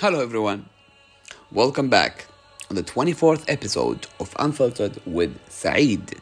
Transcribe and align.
Hello, 0.00 0.20
everyone. 0.20 0.68
Welcome 1.52 1.88
back 1.88 2.26
on 2.68 2.74
the 2.74 2.82
24th 2.82 3.44
episode 3.46 4.08
of 4.18 4.34
Unfiltered 4.40 5.00
with 5.06 5.38
Saeed. 5.48 6.16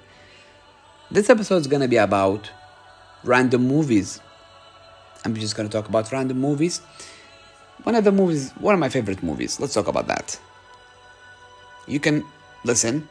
This 1.10 1.30
episode 1.30 1.56
is 1.56 1.66
gonna 1.68 1.88
be 1.88 1.96
about 1.96 2.50
random 3.24 3.66
movies. 3.66 4.20
I'm 5.24 5.34
just 5.34 5.56
gonna 5.56 5.70
talk 5.70 5.88
about 5.88 6.12
random 6.12 6.38
movies. 6.38 6.82
One 7.84 7.94
of 7.94 8.04
the 8.04 8.12
movies, 8.12 8.52
one 8.60 8.74
of 8.74 8.78
my 8.78 8.90
favorite 8.90 9.22
movies. 9.22 9.58
Let's 9.58 9.72
talk 9.72 9.88
about 9.88 10.06
that. 10.06 10.38
You 11.86 11.98
can 11.98 12.26
listen, 12.64 13.08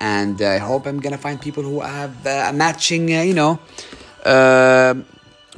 and 0.00 0.40
I 0.40 0.56
hope 0.56 0.86
I'm 0.86 1.00
gonna 1.00 1.18
find 1.18 1.38
people 1.38 1.62
who 1.62 1.80
have 1.80 2.26
uh, 2.26 2.50
matching, 2.54 3.14
uh, 3.14 3.20
you 3.20 3.34
know, 3.34 3.60
uh, 4.24 4.94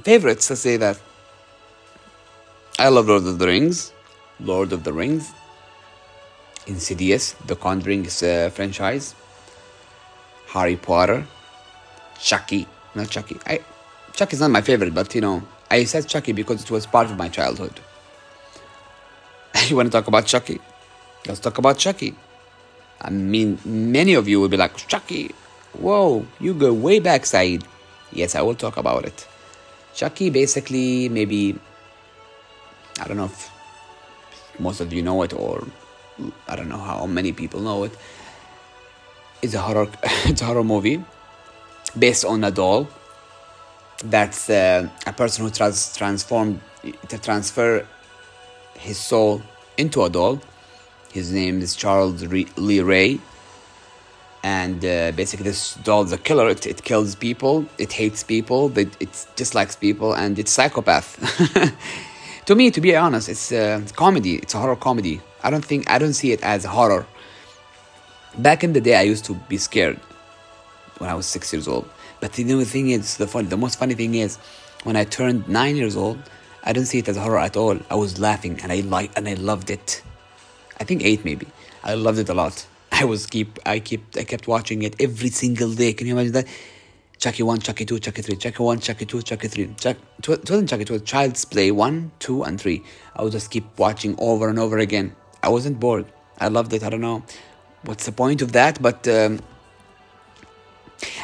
favorites. 0.03 0.51
Let's 0.51 0.61
say 0.61 0.77
that. 0.77 1.01
I 2.81 2.89
love 2.89 3.07
Lord 3.07 3.23
of 3.23 3.39
the 3.39 3.47
Rings. 3.47 3.93
Lord 4.41 4.73
of 4.73 4.85
the 4.85 4.93
Rings. 4.93 5.33
Insidious, 6.67 7.33
The 7.47 7.57
Conjuring 7.57 8.07
uh, 8.07 8.51
franchise. 8.51 9.15
Harry 10.49 10.77
Potter. 10.77 11.27
Chucky. 12.21 12.67
Not 12.95 13.11
Chucky. 13.11 13.39
I, 13.47 13.61
Chucky's 14.13 14.41
not 14.41 14.51
my 14.51 14.61
favorite, 14.61 14.95
but 14.95 15.15
you 15.15 15.21
know, 15.21 15.43
I 15.71 15.85
said 15.85 16.09
Chucky 16.09 16.33
because 16.33 16.63
it 16.63 16.71
was 16.71 16.87
part 16.87 17.11
of 17.11 17.17
my 17.17 17.29
childhood. 17.29 17.81
you 19.69 19.77
want 19.77 19.87
to 19.87 19.93
talk 19.93 20.07
about 20.07 20.27
Chucky? 20.27 20.61
Let's 21.27 21.41
talk 21.41 21.59
about 21.59 21.79
Chucky. 21.79 22.15
I 23.01 23.11
mean, 23.11 23.59
many 23.65 24.15
of 24.15 24.29
you 24.29 24.41
will 24.41 24.49
be 24.49 24.57
like, 24.57 24.77
Chucky, 24.89 25.35
whoa, 25.75 26.27
you 26.41 26.55
go 26.55 26.73
way 26.73 26.99
back, 26.99 27.27
Saeed. 27.27 27.65
Yes, 28.13 28.35
I 28.35 28.43
will 28.43 28.55
talk 28.55 28.77
about 28.77 29.05
it. 29.05 29.27
Chucky 29.95 30.31
basically, 30.31 31.09
maybe, 31.09 31.59
I 33.01 33.07
don't 33.07 33.17
know 33.17 33.27
if 33.27 33.51
most 34.59 34.81
of 34.81 34.93
you 34.93 35.03
know 35.03 35.23
it 35.23 35.33
or 35.33 35.67
I 36.49 36.57
don't 36.57 36.69
know 36.69 36.79
how 36.79 37.07
many 37.07 37.33
people 37.33 37.61
know 37.61 37.85
it. 37.85 37.93
It's 39.43 39.55
a 39.55 39.61
horror, 39.61 39.89
it's 40.03 40.43
a 40.43 40.45
horror 40.45 40.65
movie 40.65 41.03
based 41.99 42.25
on 42.25 42.45
a 42.45 42.51
doll. 42.51 42.89
That's 44.05 44.49
uh, 44.51 44.89
a 45.07 45.13
person 45.13 45.45
who 45.45 45.51
tries 45.51 45.97
transformed 45.97 46.61
to 47.09 47.19
transfer 47.19 47.87
his 48.79 48.99
soul 48.99 49.43
into 49.77 50.03
a 50.03 50.11
doll. 50.11 50.41
His 51.13 51.33
name 51.33 51.61
is 51.63 51.75
Charles 51.75 52.23
Lee 52.25 52.81
Ray. 52.81 53.21
And 54.45 54.85
uh, 54.85 55.11
basically, 55.13 55.45
this 55.45 55.75
doll 55.75 56.05
is 56.05 56.13
a 56.13 56.19
killer. 56.19 56.49
It, 56.49 56.65
it 56.65 56.85
kills 56.85 57.17
people. 57.17 57.67
It 57.77 57.93
hates 57.93 58.23
people. 58.23 58.77
It, 58.79 58.97
it 59.01 59.27
dislikes 59.35 59.75
people, 59.75 60.13
and 60.13 60.39
it's 60.39 60.53
psychopath. 60.53 61.19
to 62.49 62.55
me, 62.55 62.71
to 62.71 62.81
be 62.81 62.97
honest, 62.97 63.29
it's 63.29 63.53
uh, 63.53 63.79
a 63.87 63.93
comedy. 63.93 64.37
It's 64.37 64.55
a 64.55 64.59
horror 64.59 64.75
comedy. 64.75 65.21
I 65.45 65.51
don't 65.51 65.63
think 65.63 65.91
I 65.91 65.99
don't 65.99 66.15
see 66.15 66.33
it 66.33 66.43
as 66.43 66.65
horror. 66.65 67.07
Back 68.39 68.65
in 68.65 68.73
the 68.73 68.81
day, 68.81 68.97
I 68.97 69.03
used 69.03 69.27
to 69.27 69.35
be 69.51 69.59
scared 69.59 69.99
when 70.97 71.11
I 71.11 71.15
was 71.15 71.27
six 71.27 71.53
years 71.53 71.69
old. 71.69 71.87
But 72.21 72.33
the 72.33 72.51
only 72.51 72.65
thing 72.65 72.89
is, 72.89 73.19
the 73.19 73.27
funny, 73.27 73.49
the 73.49 73.59
most 73.59 73.79
funny 73.79 73.93
thing 73.93 74.15
is, 74.15 74.39
when 74.85 74.97
I 74.97 75.05
turned 75.05 75.47
nine 75.47 75.77
years 75.77 75.95
old, 75.95 76.19
I 76.65 76.73
didn't 76.73 76.89
see 76.89 77.01
it 77.01 77.09
as 77.11 77.19
horror 77.19 77.39
at 77.39 77.55
all. 77.55 77.79
I 77.91 77.97
was 77.97 78.19
laughing 78.19 78.59
and 78.63 78.73
I 78.73 78.81
like 78.81 79.11
and 79.15 79.29
I 79.29 79.35
loved 79.35 79.69
it. 79.69 80.03
I 80.81 80.85
think 80.85 81.05
eight 81.05 81.27
maybe. 81.27 81.49
I 81.85 81.95
loved 81.97 82.19
it 82.19 82.31
a 82.31 82.35
lot. 82.35 82.67
I 82.93 83.05
was 83.05 83.27
keep 83.27 83.59
I 83.67 83.79
keep 83.79 84.03
I 84.17 84.25
kept 84.25 84.49
watching 84.49 84.85
it 84.85 84.97
every 84.99 85.29
single 85.29 85.75
day. 85.75 85.93
Can 85.93 86.07
you 86.07 86.15
imagine 86.15 86.33
that? 86.33 86.47
Chucky 87.19 87.43
one, 87.43 87.59
Chucky 87.59 87.85
two, 87.85 87.99
Chucky 87.99 88.23
three, 88.23 88.37
Chucky 88.37 88.63
one, 88.63 88.79
Chucky 88.79 89.05
two, 89.05 89.23
Chucky 89.23 89.49
three. 89.49 89.75
Chuck, 89.81 89.97
it 90.19 90.29
wasn't 90.29 90.69
Chucky, 90.69 90.83
it 90.83 90.91
was 90.91 91.03
Child's 91.03 91.45
Play 91.45 91.73
one, 91.73 92.13
two, 92.21 92.45
and 92.45 92.61
three. 92.61 92.85
I 93.17 93.23
would 93.23 93.33
just 93.33 93.51
keep 93.51 93.65
watching 93.77 94.15
over 94.19 94.49
and 94.49 94.59
over 94.59 94.79
again. 94.79 95.17
I 95.43 95.49
wasn't 95.49 95.81
bored. 95.81 96.07
I 96.39 96.49
loved 96.49 96.73
it. 96.73 96.85
I 96.85 96.91
don't 96.91 97.01
know 97.01 97.25
what's 97.83 98.07
the 98.07 98.13
point 98.13 98.41
of 98.41 98.53
that, 98.53 98.81
but 98.81 99.09
um, 99.09 99.41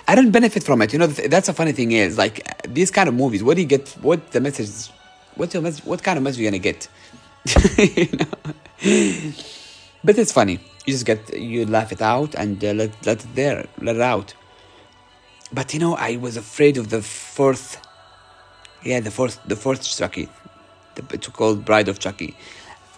I 0.08 0.16
don't 0.16 0.32
benefit 0.32 0.64
from 0.64 0.82
it. 0.82 0.92
You 0.92 0.98
know, 0.98 1.06
that's 1.06 1.48
a 1.48 1.52
funny 1.52 1.70
thing 1.70 1.92
is 1.92 2.18
like 2.18 2.44
these 2.66 2.90
kind 2.90 3.08
of 3.08 3.14
movies. 3.14 3.44
What 3.44 3.54
do 3.54 3.62
you 3.62 3.68
get? 3.68 3.88
What 4.00 4.32
the 4.32 4.40
message? 4.40 4.92
What's 5.36 5.54
your 5.54 5.62
message? 5.62 5.84
What 5.84 6.02
kind 6.02 6.16
of 6.16 6.24
message 6.24 6.40
you 6.40 6.46
gonna 6.50 6.58
get? 6.58 6.88
you 7.78 8.08
know? 8.18 9.32
But 10.02 10.18
it's 10.18 10.32
funny. 10.32 10.58
You 10.86 10.92
just 10.92 11.06
get 11.06 11.38
you 11.38 11.66
laugh 11.66 11.92
it 11.92 12.02
out 12.02 12.34
and 12.34 12.62
uh, 12.64 12.72
let 12.72 13.06
let 13.06 13.24
it 13.24 13.34
there, 13.34 13.66
let 13.80 13.96
it 13.96 14.02
out. 14.02 14.34
But 15.54 15.72
you 15.72 15.78
know, 15.78 15.94
I 15.94 16.16
was 16.16 16.36
afraid 16.36 16.76
of 16.78 16.90
the 16.90 17.00
fourth. 17.00 17.80
Yeah, 18.82 18.98
the 18.98 19.12
fourth, 19.12 19.38
the 19.46 19.54
fourth 19.54 19.82
Chucky, 19.84 20.28
the, 20.96 21.18
called 21.30 21.64
Bride 21.64 21.88
of 21.88 22.00
Chucky. 22.00 22.36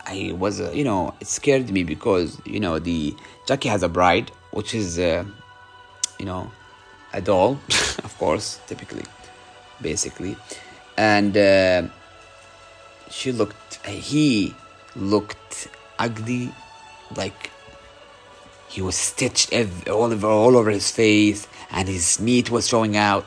I 0.07 0.33
was, 0.33 0.61
uh, 0.61 0.71
you 0.73 0.83
know, 0.83 1.15
it 1.21 1.27
scared 1.27 1.71
me 1.71 1.83
because 1.85 2.41
you 2.47 2.59
know 2.59 2.79
the 2.79 3.15
Chucky 3.47 3.69
has 3.69 3.83
a 3.83 3.91
bride, 3.91 4.31
which 4.53 4.75
is, 4.75 4.99
uh, 4.99 5.25
you 6.19 6.25
know, 6.25 6.51
a 7.13 7.21
doll, 7.21 7.61
of 8.05 8.17
course, 8.19 8.59
typically, 8.67 9.05
basically, 9.83 10.35
and 10.97 11.37
uh, 11.37 11.83
she 13.11 13.33
looked, 13.33 13.85
he 13.87 14.55
looked 14.95 15.69
ugly, 15.99 16.55
like 17.17 17.51
he 18.69 18.83
was 18.83 18.97
stitched 18.97 19.53
all 19.89 20.13
over 20.13 20.27
all 20.27 20.57
over 20.57 20.71
his 20.71 20.91
face, 20.91 21.47
and 21.71 21.89
his 21.89 22.21
meat 22.21 22.51
was 22.51 22.69
showing 22.69 22.97
out. 22.97 23.27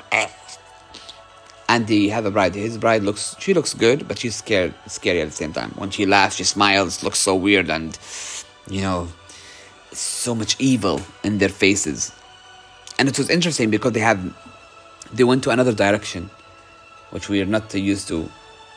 And 1.67 1.87
he 1.87 2.09
had 2.09 2.25
a 2.25 2.31
bride. 2.31 2.55
His 2.55 2.79
bride 2.79 3.03
looks, 3.03 3.35
she 3.39 3.53
looks 3.53 3.75
good, 3.75 4.07
but 4.07 4.17
she's 4.17 4.35
scared, 4.35 4.73
scary 4.87 5.21
at 5.21 5.29
the 5.29 5.35
same 5.35 5.53
time. 5.53 5.71
When 5.75 5.91
she 5.91 6.07
laughs, 6.07 6.37
she 6.37 6.43
smiles, 6.43 7.03
looks 7.03 7.19
so 7.19 7.35
weird, 7.35 7.69
and 7.69 7.97
you 8.67 8.81
know, 8.81 9.07
so 9.91 10.33
much 10.33 10.55
evil 10.59 11.01
in 11.23 11.37
their 11.37 11.49
faces 11.49 12.11
and 12.99 13.07
it 13.07 13.17
was 13.17 13.29
interesting 13.29 13.69
because 13.71 13.93
they 13.93 14.01
had, 14.01 14.33
they 15.13 15.23
went 15.23 15.43
to 15.45 15.49
another 15.49 15.73
direction 15.73 16.29
which 17.11 17.29
we 17.29 17.41
are 17.41 17.45
not 17.45 17.73
used 17.73 18.07
to 18.09 18.29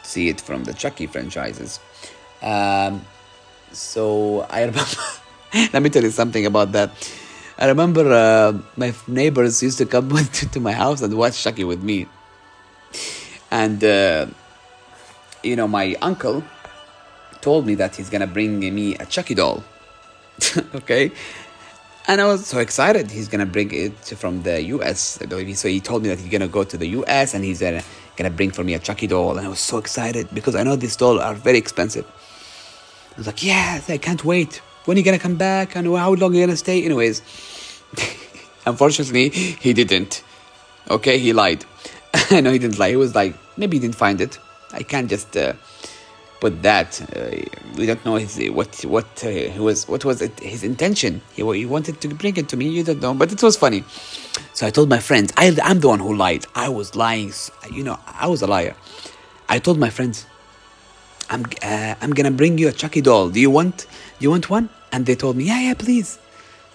see 0.05 0.29
it 0.29 0.41
from 0.41 0.65
the 0.65 0.73
chucky 0.73 1.07
franchises 1.07 1.81
um, 2.41 3.05
so 3.73 4.47
i 4.49 4.61
remember 4.65 4.91
let 5.73 5.83
me 5.83 5.91
tell 5.91 6.03
you 6.03 6.11
something 6.11 6.47
about 6.47 6.73
that 6.73 6.91
i 7.59 7.67
remember 7.67 8.13
uh, 8.13 8.53
my 8.77 8.93
neighbors 9.07 9.63
used 9.63 9.79
to 9.79 9.87
come 9.87 10.09
to, 10.33 10.49
to 10.51 10.61
my 10.61 10.73
house 10.73 11.03
and 11.03 11.17
watch 11.17 11.43
chucky 11.43 11.65
with 11.65 11.83
me 11.83 12.07
and 13.51 13.85
uh, 13.85 14.27
you 15.43 15.57
know 15.57 15.69
my 15.69 15.97
uncle 16.03 16.43
told 17.41 17.67
me 17.67 17.75
that 17.75 17.97
he's 17.97 18.09
gonna 18.09 18.27
bring 18.27 18.59
me 18.61 18.95
a 18.97 19.07
chucky 19.07 19.35
doll 19.35 19.63
okay 20.75 21.13
and 22.09 22.21
I 22.21 22.27
was 22.27 22.47
so 22.47 22.59
excited. 22.59 23.11
He's 23.11 23.29
gonna 23.29 23.47
bring 23.47 23.73
it 23.73 23.95
from 24.05 24.43
the 24.43 24.61
US. 24.75 25.21
So 25.55 25.69
he 25.69 25.81
told 25.81 26.03
me 26.03 26.09
that 26.09 26.19
he's 26.19 26.31
gonna 26.31 26.49
go 26.49 26.65
to 26.65 26.77
the 26.77 26.87
US 26.89 27.35
and 27.35 27.45
he's 27.45 27.61
gonna, 27.61 27.83
gonna 28.17 28.31
bring 28.31 28.51
for 28.51 28.65
me 28.65 28.75
a 28.75 28.79
Chucky 28.79 29.07
doll. 29.07 29.39
And 29.39 29.47
I 29.47 29.49
was 29.49 29.61
so 29.61 29.79
excited 29.79 30.29
because 30.35 30.57
I 30.57 30.65
know 30.65 30.75
these 30.75 30.97
dolls 30.97 31.21
are 31.21 31.35
very 31.35 31.59
expensive. 31.59 32.05
I 33.15 33.19
was 33.19 33.27
like, 33.27 33.43
yes, 33.43 33.89
I 33.89 33.99
can't 33.99 34.25
wait. 34.25 34.61
When 34.85 34.97
are 34.97 35.01
you 35.01 35.05
gonna 35.05 35.19
come 35.19 35.37
back? 35.37 35.77
And 35.77 35.87
how 35.87 36.13
long 36.13 36.33
are 36.33 36.39
you 36.39 36.47
gonna 36.47 36.57
stay? 36.57 36.85
Anyways, 36.85 37.23
unfortunately, 38.67 39.29
he 39.31 39.73
didn't. 39.73 40.23
Okay, 40.91 41.19
he 41.19 41.33
lied. 41.33 41.65
no, 42.31 42.51
he 42.51 42.59
didn't 42.59 42.79
lie. 42.79 42.91
He 42.91 42.97
was 42.97 43.15
like, 43.15 43.35
maybe 43.57 43.77
he 43.77 43.81
didn't 43.81 43.97
find 43.97 44.21
it. 44.21 44.39
I 44.73 44.83
can't 44.83 45.09
just. 45.09 45.37
Uh, 45.37 45.55
put 46.43 46.61
that. 46.63 46.91
Uh, 47.01 47.39
we 47.79 47.87
don't 47.87 48.05
know 48.05 48.17
his, 48.17 48.35
what 48.51 48.73
what 48.95 49.11
uh, 49.25 49.63
was 49.63 49.79
what 49.93 50.05
was 50.05 50.21
it, 50.21 50.35
his 50.41 50.65
intention. 50.65 51.13
He, 51.37 51.43
he 51.61 51.65
wanted 51.75 52.01
to 52.03 52.09
bring 52.23 52.37
it 52.37 52.49
to 52.51 52.57
me. 52.57 52.65
You 52.69 52.83
don't 52.83 53.01
know, 53.01 53.15
but 53.15 53.31
it 53.37 53.41
was 53.49 53.57
funny. 53.57 53.85
So 54.53 54.67
I 54.67 54.71
told 54.71 54.89
my 54.89 54.99
friends. 54.99 55.33
I, 55.37 55.57
I'm 55.63 55.79
the 55.79 55.89
one 55.95 56.01
who 56.01 56.13
lied. 56.27 56.45
I 56.67 56.69
was 56.69 56.97
lying. 56.97 57.33
You 57.71 57.85
know, 57.85 57.97
I 58.25 58.27
was 58.27 58.43
a 58.43 58.49
liar. 58.49 58.75
I 59.49 59.61
told 59.61 59.79
my 59.79 59.91
friends. 59.97 60.27
I'm 61.31 61.45
uh, 61.63 61.95
I'm 62.03 62.13
gonna 62.19 62.37
bring 62.43 62.59
you 62.59 62.69
a 62.69 62.75
Chucky 62.81 63.03
doll. 63.09 63.31
Do 63.31 63.41
you 63.47 63.51
want 63.59 63.87
do 64.19 64.25
you 64.27 64.31
want 64.35 64.51
one? 64.51 64.69
And 64.93 65.07
they 65.07 65.15
told 65.15 65.37
me, 65.37 65.45
yeah, 65.45 65.61
yeah, 65.61 65.75
please. 65.75 66.19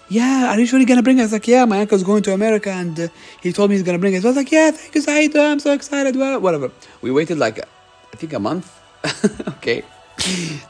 Yeah, 0.08 0.50
are 0.50 0.58
you 0.58 0.66
sure 0.66 0.78
you're 0.78 0.88
gonna 0.88 1.02
bring 1.02 1.18
it? 1.18 1.22
I 1.22 1.24
was 1.24 1.32
like, 1.32 1.46
yeah, 1.46 1.64
my 1.66 1.80
uncle's 1.80 2.02
going 2.02 2.22
to 2.24 2.32
America 2.32 2.70
and 2.70 2.98
uh, 2.98 3.08
he 3.42 3.52
told 3.52 3.70
me 3.70 3.76
he's 3.76 3.84
gonna 3.84 3.98
bring 3.98 4.14
it. 4.14 4.22
So 4.22 4.28
I 4.28 4.30
was 4.30 4.36
like, 4.36 4.50
yeah, 4.50 4.70
thank 4.70 4.94
you, 4.94 5.02
Saeed. 5.02 5.36
I'm 5.36 5.60
so 5.60 5.72
excited. 5.72 6.16
Whatever. 6.16 6.70
We 7.02 7.10
waited 7.10 7.38
like 7.38 7.60
I 7.60 8.16
think 8.16 8.32
a 8.32 8.38
month 8.38 8.78
okay. 9.48 9.84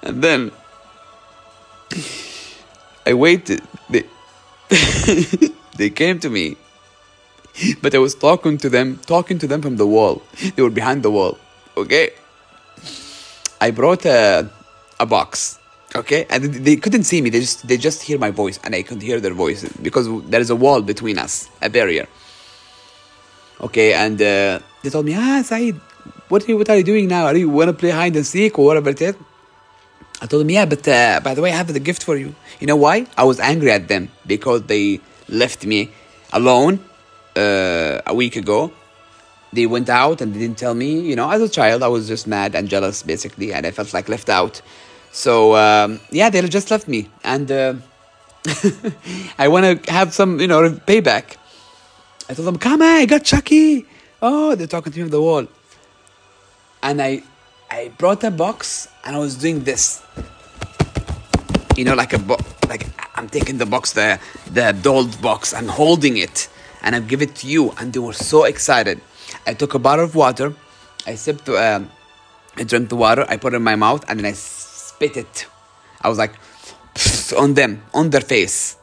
And 0.03 0.23
then 0.23 0.51
I 3.07 3.15
waited. 3.15 3.63
They, 3.89 4.05
they 5.77 5.91
came 5.91 6.19
to 6.21 6.29
me, 6.29 6.57
but 7.81 7.95
I 7.95 7.99
was 7.99 8.15
talking 8.15 8.59
to 8.59 8.69
them, 8.69 8.99
talking 9.07 9.39
to 9.39 9.47
them 9.47 9.63
from 9.63 9.77
the 9.77 9.87
wall. 9.87 10.23
They 10.55 10.63
were 10.63 10.71
behind 10.71 11.03
the 11.03 11.11
wall. 11.11 11.39
Okay. 11.77 12.11
I 13.61 13.71
brought 13.71 14.05
a 14.05 14.51
a 15.01 15.07
box. 15.07 15.59
Okay, 15.99 16.27
and 16.31 16.45
they 16.45 16.77
couldn't 16.77 17.05
see 17.05 17.21
me. 17.21 17.29
They 17.31 17.41
just 17.41 17.67
they 17.67 17.77
just 17.77 18.03
hear 18.03 18.19
my 18.19 18.31
voice, 18.31 18.61
and 18.63 18.75
I 18.75 18.83
couldn't 18.83 19.03
hear 19.03 19.19
their 19.19 19.35
voices 19.35 19.73
because 19.83 20.07
there 20.31 20.41
is 20.41 20.51
a 20.51 20.55
wall 20.65 20.81
between 20.81 21.19
us, 21.19 21.51
a 21.61 21.69
barrier. 21.69 22.07
Okay, 23.61 23.93
and 23.93 24.17
uh, 24.23 24.61
they 24.83 24.91
told 24.91 25.07
me, 25.07 25.15
ah, 25.17 25.43
Saeed, 25.43 25.75
what 26.29 26.45
are, 26.45 26.51
you, 26.51 26.57
what 26.57 26.71
are 26.71 26.77
you 26.77 26.85
doing 26.85 27.09
now? 27.09 27.25
Are 27.27 27.37
you 27.37 27.49
want 27.49 27.69
to 27.69 27.73
play 27.73 27.91
hide 27.91 28.15
and 28.15 28.25
seek 28.25 28.57
or 28.59 28.67
whatever 28.67 28.91
it 28.91 29.03
is? 29.03 29.17
I 30.23 30.27
told 30.27 30.43
him, 30.43 30.51
yeah, 30.51 30.65
but 30.65 30.87
uh, 30.87 31.21
by 31.25 31.35
the 31.35 31.43
way, 31.43 31.51
I 31.53 31.57
have 31.57 31.73
the 31.73 31.81
gift 31.81 32.05
for 32.05 32.17
you. 32.17 32.35
You 32.61 32.69
know 32.69 32.77
why? 32.77 33.07
I 33.17 33.25
was 33.25 33.41
angry 33.41 33.73
at 33.73 33.89
them 33.89 34.11
because 34.27 34.63
they 34.65 35.01
left 35.29 35.67
me 35.67 35.91
alone 36.33 36.79
uh, 37.37 38.01
a 38.07 38.15
week 38.15 38.37
ago. 38.37 38.73
They 39.53 39.67
went 39.67 39.89
out 39.89 40.21
and 40.21 40.35
they 40.35 40.39
didn't 40.39 40.59
tell 40.59 40.75
me. 40.75 41.01
You 41.01 41.17
know, 41.17 41.29
as 41.31 41.43
a 41.43 41.49
child, 41.49 41.83
I 41.83 41.89
was 41.89 42.07
just 42.07 42.27
mad 42.27 42.55
and 42.55 42.69
jealous, 42.69 43.03
basically, 43.03 43.53
and 43.53 43.67
I 43.67 43.73
felt 43.73 43.93
like 43.95 44.09
left 44.09 44.29
out. 44.29 44.61
So 45.11 45.57
um, 45.57 46.01
yeah, 46.11 46.31
they 46.31 46.47
just 46.49 46.71
left 46.71 46.89
me, 46.89 47.09
and 47.25 47.51
uh, 47.51 47.75
I 49.39 49.49
want 49.49 49.85
to 49.85 49.93
have 49.93 50.15
some, 50.15 50.41
you 50.41 50.47
know, 50.47 50.71
payback. 50.71 51.37
I 52.29 52.35
told 52.35 52.47
them, 52.47 52.59
"Come 52.59 52.83
on, 52.83 52.89
I 52.89 53.07
got 53.07 53.25
Chucky." 53.25 53.87
Oh, 54.21 54.55
they're 54.55 54.67
talking 54.67 54.93
to 54.93 54.99
me 54.99 55.05
on 55.05 55.11
the 55.11 55.21
wall, 55.21 55.47
and 56.83 57.01
I, 57.03 57.23
I 57.71 57.91
brought 57.99 58.25
a 58.25 58.31
box 58.31 58.89
and 59.05 59.17
I 59.17 59.19
was 59.19 59.37
doing 59.37 59.65
this. 59.65 60.03
You 61.77 61.85
know, 61.85 61.95
like 61.95 62.13
a 62.13 62.19
box, 62.19 62.43
like 62.69 62.87
I'm 63.17 63.29
taking 63.29 63.59
the 63.59 63.67
box, 63.67 63.93
the 63.93 64.19
the 64.53 64.73
dolled 64.73 65.21
box, 65.23 65.55
I'm 65.55 65.69
holding 65.69 66.17
it, 66.17 66.49
and 66.83 66.95
I 66.95 67.01
give 67.01 67.23
it 67.23 67.35
to 67.37 67.47
you, 67.47 67.73
and 67.79 67.93
they 67.93 68.01
were 68.01 68.13
so 68.13 68.45
excited. 68.45 69.01
I 69.47 69.55
took 69.55 69.75
a 69.75 69.79
bottle 69.79 70.05
of 70.05 70.15
water, 70.15 70.55
I 71.07 71.15
sipped, 71.15 71.49
um, 71.49 71.91
I 72.57 72.65
drank 72.65 72.89
the 72.89 72.97
water, 72.97 73.25
I 73.29 73.37
put 73.37 73.53
it 73.53 73.57
in 73.57 73.63
my 73.63 73.77
mouth, 73.77 74.05
and 74.09 74.19
then 74.19 74.27
I 74.27 74.33
spit 74.99 75.17
it. 75.17 75.47
I 76.01 76.09
was 76.09 76.19
like 76.19 76.35
on 77.37 77.55
them, 77.55 77.83
on 77.95 78.11
their 78.11 78.21
face. 78.21 78.77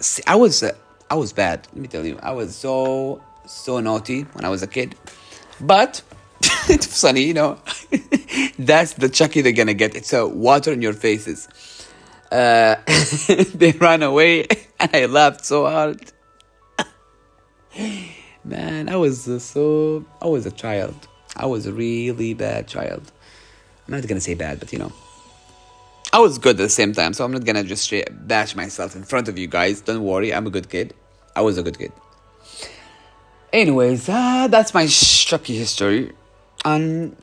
See, 0.00 0.22
I 0.26 0.36
was, 0.36 0.62
uh, 0.62 0.72
I 1.10 1.16
was 1.16 1.32
bad. 1.34 1.68
Let 1.72 1.80
me 1.82 1.88
tell 1.88 2.04
you, 2.06 2.18
I 2.22 2.32
was 2.32 2.56
so 2.56 3.22
so 3.46 3.78
naughty 3.80 4.22
when 4.32 4.44
I 4.44 4.48
was 4.48 4.62
a 4.62 4.66
kid, 4.66 4.96
but 5.60 6.00
it's 6.68 7.00
funny, 7.02 7.24
you 7.24 7.34
know. 7.34 7.58
That's 8.58 8.94
the 8.94 9.10
Chucky 9.10 9.42
they're 9.42 9.52
gonna 9.52 9.74
get. 9.74 9.94
It's 9.94 10.14
a 10.14 10.26
water 10.26 10.72
in 10.72 10.80
your 10.80 10.94
faces. 10.94 11.48
Uh, 12.32 12.76
they 13.54 13.72
ran 13.72 14.02
away, 14.02 14.46
and 14.80 14.90
I 14.94 15.04
laughed 15.04 15.44
so 15.44 15.66
hard. 15.66 16.00
Man, 18.44 18.88
I 18.88 18.96
was 18.96 19.28
uh, 19.28 19.38
so 19.38 20.06
I 20.22 20.26
was 20.26 20.46
a 20.46 20.50
child. 20.50 20.96
I 21.36 21.46
was 21.46 21.66
a 21.66 21.72
really 21.72 22.32
bad 22.32 22.66
child. 22.66 23.12
I'm 23.86 23.92
not 23.94 24.06
gonna 24.08 24.22
say 24.22 24.34
bad, 24.34 24.58
but 24.58 24.72
you 24.72 24.78
know. 24.78 24.92
I 26.14 26.18
was 26.20 26.38
good 26.38 26.60
at 26.60 26.62
the 26.62 26.68
same 26.68 26.92
time, 26.92 27.12
so 27.12 27.24
I'm 27.24 27.32
not 27.32 27.44
gonna 27.44 27.64
just 27.64 27.92
bash 28.28 28.54
myself 28.54 28.94
in 28.94 29.02
front 29.02 29.26
of 29.26 29.36
you 29.36 29.48
guys. 29.48 29.80
Don't 29.80 30.04
worry, 30.04 30.32
I'm 30.32 30.46
a 30.46 30.50
good 30.50 30.70
kid. 30.70 30.94
I 31.34 31.40
was 31.40 31.58
a 31.58 31.62
good 31.64 31.76
kid. 31.76 31.90
Anyways, 33.52 34.08
uh, 34.08 34.46
that's 34.46 34.72
my 34.72 34.86
Chucky 34.86 35.56
history, 35.56 36.12
and 36.64 37.16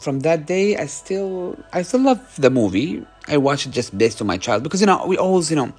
from 0.00 0.20
that 0.20 0.46
day, 0.46 0.78
I 0.78 0.86
still 0.86 1.58
I 1.74 1.82
still 1.82 2.00
love 2.00 2.20
the 2.36 2.48
movie. 2.48 3.04
I 3.26 3.36
watch 3.36 3.66
it 3.66 3.72
just 3.72 3.98
based 3.98 4.18
on 4.22 4.26
my 4.26 4.38
child 4.38 4.62
because 4.62 4.80
you 4.80 4.86
know 4.86 5.04
we 5.06 5.18
always 5.18 5.50
you 5.50 5.56
know 5.56 5.70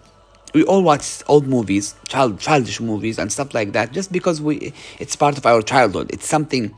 we 0.54 0.63
all 0.65 0.83
watch 0.83 1.24
old 1.27 1.48
movies, 1.48 1.95
child 2.07 2.39
childish 2.39 2.80
movies 2.80 3.18
and 3.18 3.31
stuff 3.31 3.56
like 3.56 3.72
that, 3.72 3.94
just 3.94 4.12
because 4.12 4.44
we 4.44 4.74
it's 5.00 5.15
part 5.15 5.39
of 5.39 5.45
our 5.48 5.63
childhood. 5.63 6.12
It's 6.13 6.27
something 6.27 6.72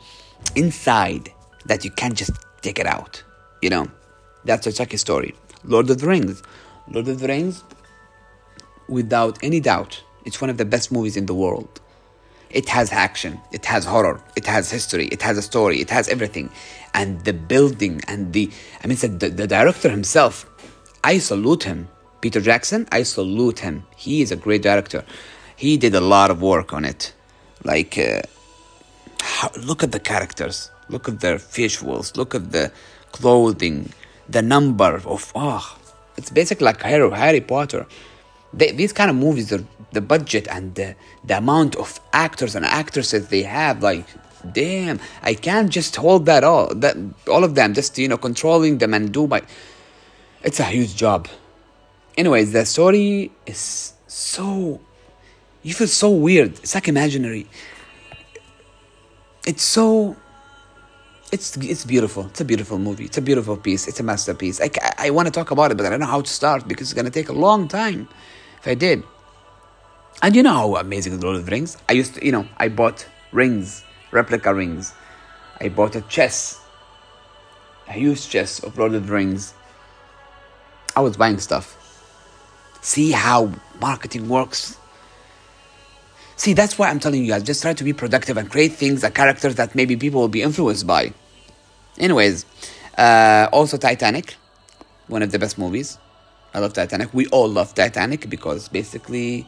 inside 0.56 1.34
that 1.66 1.84
you 1.84 1.92
can't 1.92 2.16
just 2.16 2.32
take 2.62 2.80
it 2.80 2.86
out. 2.86 3.22
You 3.62 3.72
know, 3.72 3.92
that's 4.46 4.66
a 4.68 4.72
Chucky 4.72 4.96
story. 4.96 5.36
Lord 5.64 5.90
of 5.90 6.00
the 6.00 6.08
Rings, 6.08 6.42
Lord 6.90 7.08
of 7.08 7.20
the 7.20 7.28
Rings, 7.28 7.64
without 8.88 9.40
any 9.44 9.60
doubt, 9.60 10.04
it's 10.26 10.42
one 10.42 10.50
of 10.50 10.58
the 10.58 10.66
best 10.66 10.92
movies 10.92 11.18
in 11.18 11.26
the 11.26 11.34
world. 11.34 11.80
It 12.50 12.68
has 12.70 12.92
action, 12.92 13.40
it 13.52 13.66
has 13.66 13.86
horror, 13.86 14.22
it 14.36 14.46
has 14.46 14.70
history, 14.70 15.08
it 15.08 15.22
has 15.22 15.38
a 15.38 15.42
story, 15.42 15.80
it 15.80 15.90
has 15.90 16.10
everything, 16.10 16.50
and 16.94 17.24
the 17.24 17.34
building 17.34 18.02
and 18.08 18.34
the 18.34 18.52
I 18.84 18.88
mean, 18.88 18.98
the, 18.98 19.30
the 19.30 19.48
director 19.48 19.90
himself. 19.90 20.46
I 21.04 21.18
salute 21.20 21.64
him 21.64 21.88
Peter 22.22 22.40
Jackson, 22.40 22.88
I 22.92 23.02
salute 23.04 23.60
him. 23.60 23.84
He 23.98 24.22
is 24.22 24.32
a 24.32 24.36
great 24.36 24.62
director. 24.62 25.04
He 25.56 25.76
did 25.78 25.96
a 25.96 26.02
lot 26.02 26.30
of 26.30 26.42
work 26.42 26.72
on 26.72 26.86
it. 26.86 27.14
Like, 27.64 27.98
uh, 27.98 28.22
look 29.58 29.82
at 29.84 29.92
the 29.92 30.00
characters, 30.00 30.70
look 30.88 31.10
at 31.10 31.20
their 31.20 31.38
visuals, 31.38 32.16
look 32.16 32.36
at 32.36 32.52
the 32.52 32.72
clothing, 33.12 33.92
the 34.32 34.42
number 34.42 35.02
of 35.06 35.32
oh, 35.36 35.78
it's 36.18 36.30
basically 36.30 36.66
like 36.66 36.82
Harry, 36.82 37.10
Harry 37.12 37.42
Potter. 37.42 37.86
They, 38.54 38.72
these 38.72 38.92
kind 38.92 39.10
of 39.10 39.16
movies 39.16 39.54
are 39.54 39.64
the 39.92 40.02
budget 40.02 40.48
and 40.50 40.76
the, 40.76 40.96
the 41.24 41.38
amount 41.38 41.76
of 41.78 42.00
actors 42.12 42.56
and 42.56 42.66
actresses 42.66 43.30
they 43.30 43.44
have. 43.44 43.82
Like, 43.82 44.06
damn, 44.52 45.00
I 45.22 45.36
can't 45.36 45.70
just 45.70 45.96
hold 45.96 46.26
that 46.26 46.44
all 46.44 46.74
that 46.76 46.98
all 47.30 47.44
of 47.44 47.56
them. 47.56 47.74
Just 47.74 47.98
you 47.98 48.08
know, 48.08 48.18
controlling 48.18 48.80
them 48.80 48.94
and 48.94 49.12
do 49.12 49.28
my. 49.28 49.42
It's 50.44 50.60
a 50.60 50.66
huge 50.66 50.96
job 50.96 51.28
anyways, 52.18 52.52
the 52.52 52.66
story 52.66 53.32
is 53.46 53.94
so 54.08 54.80
you 55.64 55.74
feel 55.74 55.88
so 55.88 56.10
weird. 56.10 56.52
It's 56.60 56.74
like 56.76 56.88
imaginary. 56.88 57.48
It's 59.46 59.64
so 59.64 60.16
it's 61.32 61.56
it's 61.58 61.86
beautiful. 61.86 62.26
It's 62.28 62.42
a 62.42 62.46
beautiful 62.46 62.78
movie. 62.78 63.06
It's 63.06 63.18
a 63.18 63.22
beautiful 63.22 63.56
piece. 63.56 63.88
It's 63.88 64.00
a 64.00 64.04
masterpiece. 64.04 64.60
I, 64.60 64.70
I, 64.82 65.08
I 65.08 65.10
want 65.12 65.28
to 65.28 65.32
talk 65.32 65.52
about 65.52 65.72
it, 65.72 65.78
but 65.78 65.86
I 65.86 65.90
don't 65.90 66.00
know 66.00 66.06
how 66.06 66.22
to 66.22 66.30
start 66.30 66.68
because 66.68 66.92
it's 66.92 66.94
gonna 66.94 67.10
take 67.10 67.30
a 67.30 67.34
long 67.34 67.68
time. 67.68 68.08
If 68.60 68.68
I 68.68 68.76
did, 68.76 69.04
and 70.22 70.36
you 70.36 70.44
know 70.44 70.54
how 70.54 70.76
amazing 70.76 71.18
the 71.20 71.26
Lord 71.26 71.38
of 71.38 71.46
the 71.46 71.52
Rings. 71.52 71.78
I 71.90 71.94
used 71.94 72.16
to, 72.16 72.26
you 72.26 72.32
know, 72.32 72.48
I 72.58 72.68
bought 72.68 73.08
rings, 73.32 73.84
replica 74.12 74.54
rings. 74.54 74.94
I 75.60 75.70
bought 75.70 75.96
a 75.96 76.02
chess, 76.02 76.60
a 77.88 77.94
huge 77.94 78.28
chess 78.30 78.60
of 78.60 78.78
Lord 78.78 78.94
of 78.94 79.08
the 79.08 79.14
Rings. 79.14 79.54
I 80.96 81.00
was 81.00 81.16
buying 81.16 81.40
stuff. 81.40 81.78
See 82.82 83.12
how 83.12 83.54
marketing 83.80 84.28
works? 84.28 84.78
See, 86.36 86.54
that's 86.54 86.78
why 86.78 86.90
I'm 86.90 87.00
telling 87.00 87.24
you 87.24 87.32
guys 87.32 87.44
just 87.44 87.62
try 87.62 87.74
to 87.74 87.84
be 87.84 87.94
productive 87.94 88.36
and 88.36 88.50
create 88.50 88.74
things, 88.74 89.04
and 89.04 89.16
characters 89.16 89.56
that 89.56 89.76
maybe 89.76 89.96
people 89.96 90.20
will 90.20 90.28
be 90.28 90.42
influenced 90.42 90.86
by. 90.86 91.14
Anyways, 91.98 92.46
uh, 92.98 93.48
also 93.52 93.78
Titanic, 93.78 94.36
one 95.08 95.22
of 95.24 95.32
the 95.32 95.40
best 95.40 95.58
movies. 95.58 95.98
I 96.54 96.60
love 96.60 96.74
Titanic. 96.74 97.14
We 97.14 97.28
all 97.28 97.48
love 97.48 97.74
Titanic 97.74 98.30
because 98.30 98.68
basically 98.68 99.48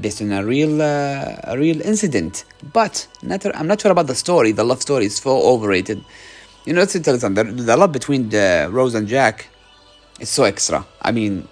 based 0.00 0.22
on 0.22 0.32
a 0.32 0.44
real 0.44 0.80
uh, 0.80 1.36
a 1.44 1.56
real 1.58 1.80
incident. 1.82 2.44
But 2.72 3.06
not, 3.22 3.44
I'm 3.56 3.66
not 3.66 3.80
sure 3.80 3.90
about 3.90 4.06
the 4.06 4.14
story. 4.14 4.52
The 4.52 4.64
love 4.64 4.82
story 4.82 5.06
is 5.06 5.16
so 5.16 5.42
overrated. 5.42 6.04
You 6.64 6.72
know, 6.72 6.80
let's 6.80 6.98
tell. 6.98 7.16
The, 7.16 7.28
the 7.44 7.76
love 7.76 7.92
between 7.92 8.28
the 8.28 8.68
Rose 8.70 8.94
and 8.94 9.06
Jack 9.08 9.48
is 10.20 10.28
so 10.28 10.44
extra. 10.44 10.86
I 11.02 11.12
mean, 11.12 11.48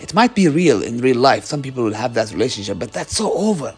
it 0.00 0.14
might 0.14 0.34
be 0.34 0.48
real 0.48 0.82
in 0.82 0.98
real 0.98 1.18
life. 1.18 1.44
Some 1.44 1.62
people 1.62 1.84
will 1.84 1.94
have 1.94 2.14
that 2.14 2.30
relationship, 2.30 2.78
but 2.78 2.92
that's 2.92 3.16
so 3.16 3.32
over. 3.32 3.74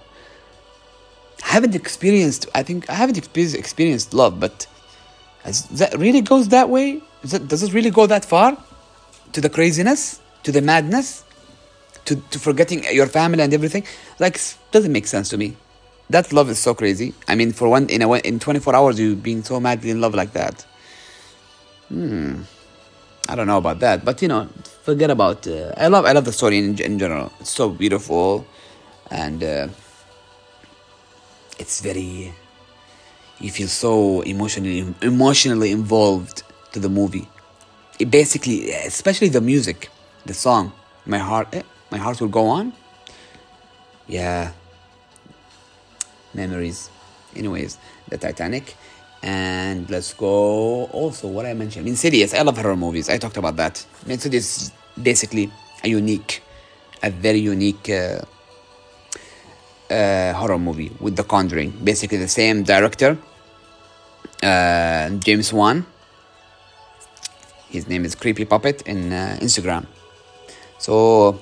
I 1.45 1.49
haven't 1.49 1.75
experienced. 1.75 2.47
I 2.55 2.63
think 2.63 2.91
I 2.91 2.95
haven't 2.95 3.19
experienced 3.19 4.15
love, 4.15 4.41
but 4.41 4.67
that 5.53 5.97
really 5.99 6.21
goes 6.21 6.49
that 6.49 6.69
way? 6.69 7.03
That, 7.25 7.49
does 7.49 7.63
it 7.63 7.73
really 7.73 7.91
go 7.91 8.07
that 8.07 8.25
far? 8.25 8.57
To 9.33 9.41
the 9.41 9.51
craziness, 9.51 10.21
to 10.45 10.53
the 10.53 10.63
madness, 10.63 11.25
to 12.07 12.17
to 12.17 12.39
forgetting 12.39 12.85
your 12.93 13.07
family 13.07 13.43
and 13.43 13.53
everything? 13.53 13.85
Like 14.19 14.41
doesn't 14.71 14.93
make 14.93 15.07
sense 15.07 15.29
to 15.31 15.37
me. 15.37 15.57
That 16.11 16.33
love 16.33 16.49
is 16.51 16.59
so 16.59 16.75
crazy. 16.75 17.15
I 17.27 17.35
mean, 17.35 17.53
for 17.53 17.69
one 17.69 17.89
in 17.89 18.03
a 18.03 18.13
in 18.15 18.39
twenty 18.39 18.61
four 18.61 18.75
hours, 18.75 18.99
you 18.99 19.17
being 19.17 19.43
so 19.43 19.59
madly 19.61 19.91
in 19.91 20.01
love 20.01 20.15
like 20.15 20.33
that. 20.33 20.65
Hmm. 21.89 22.43
I 23.29 23.35
don't 23.35 23.49
know 23.49 23.59
about 23.59 23.81
that, 23.81 24.05
but 24.05 24.23
you 24.23 24.29
know, 24.29 24.49
forget 24.85 25.11
about. 25.11 25.47
Uh, 25.47 25.73
I 25.77 25.89
love 25.89 26.05
I 26.07 26.13
love 26.13 26.25
the 26.25 26.33
story 26.33 26.59
in, 26.59 26.79
in 26.81 26.99
general. 26.99 27.33
It's 27.41 27.51
so 27.51 27.69
beautiful, 27.69 28.47
and 29.11 29.43
uh, 29.43 29.69
it's 31.59 31.81
very. 31.81 32.33
You 33.41 33.51
feel 33.51 33.69
so 33.69 34.23
emotionally 34.23 34.85
emotionally 35.03 35.71
involved 35.71 36.43
to 36.73 36.81
the 36.81 36.89
movie. 36.89 37.29
It 37.99 38.11
basically, 38.11 38.71
especially 38.73 39.29
the 39.29 39.41
music, 39.41 39.91
the 40.25 40.35
song, 40.35 40.73
my 41.05 41.19
heart, 41.19 41.49
eh, 41.53 41.63
my 41.91 41.99
heart 41.99 42.21
will 42.21 42.29
go 42.29 42.47
on. 42.47 42.73
Yeah. 44.07 44.53
Memories. 46.35 46.91
Anyways, 47.35 47.79
the 48.09 48.17
Titanic 48.19 48.77
and 49.23 49.89
let's 49.91 50.13
go 50.15 50.85
also 50.87 51.29
what 51.29 51.47
I 51.47 51.55
mentioned 51.55 51.89
Insidious 51.89 52.35
I 52.35 52.43
love 52.43 52.57
horror 52.59 52.77
movies 52.77 53.09
I 53.09 53.19
talked 53.19 53.37
about 53.37 53.57
that 53.57 53.85
Insidious 54.07 54.71
basically 55.03 55.51
a 55.83 55.89
unique 55.89 56.43
a 57.03 57.11
very 57.11 57.39
unique 57.39 57.89
uh, 57.91 58.21
uh, 59.91 60.33
horror 60.35 60.59
movie 60.59 60.91
with 61.01 61.17
The 61.17 61.25
Conjuring 61.25 61.71
basically 61.83 62.19
the 62.19 62.29
same 62.29 62.63
director 62.63 63.19
uh, 64.43 65.11
James 65.11 65.53
Wan 65.53 65.87
his 67.69 67.89
name 67.89 68.05
is 68.05 68.15
Creepy 68.15 68.45
Puppet 68.45 68.83
in 68.83 69.13
uh, 69.13 69.39
Instagram 69.41 69.87
so 70.79 71.41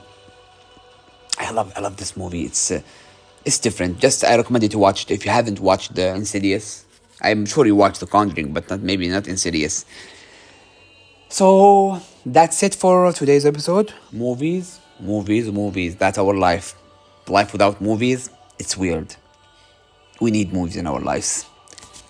I 1.39 1.51
love 1.51 1.73
I 1.77 1.81
love 1.81 1.97
this 1.97 2.17
movie 2.17 2.45
it's 2.45 2.71
uh, 2.71 2.81
it's 3.45 3.59
different 3.59 3.99
just 3.99 4.25
I 4.25 4.37
recommend 4.37 4.63
you 4.63 4.69
to 4.71 4.79
watch 4.79 5.05
it 5.05 5.11
if 5.11 5.25
you 5.25 5.31
haven't 5.31 5.61
watched 5.61 5.95
the 5.95 6.15
Insidious 6.15 6.85
I'm 7.25 7.47
sure 7.47 7.65
you 7.65 7.75
watched 7.75 8.01
The 8.01 8.07
Conjuring, 8.07 8.53
but 8.53 8.69
not 8.69 8.81
maybe 8.81 9.09
not 9.09 9.27
Insidious. 9.27 9.85
So 11.29 12.01
that's 12.27 12.63
it 12.63 12.75
for 12.75 13.13
today's 13.13 13.47
episode. 13.47 13.93
Movies, 14.13 14.79
movies, 15.01 15.51
movies. 15.51 15.97
That's 15.97 16.19
our 16.19 16.35
life. 16.35 16.75
Life 17.29 17.53
without 17.53 17.81
movies, 17.81 18.31
it's 18.59 18.77
weird. 18.77 19.17
We 20.21 20.31
need 20.31 20.53
movies 20.53 20.77
in 20.77 20.87
our 20.87 21.01
lives. 21.01 21.47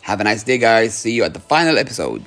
Have 0.03 0.21
a 0.21 0.25
nice 0.25 0.43
day, 0.43 0.59
guys. 0.59 0.95
See 0.95 1.13
you 1.13 1.25
at 1.25 1.33
the 1.33 1.41
final 1.41 1.79
episode. 1.79 2.25